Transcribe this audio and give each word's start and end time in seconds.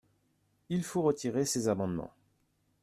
Il 0.69 0.83
faut 0.83 1.03
retirer 1.03 1.45
ces 1.45 1.67
amendements 1.67 2.11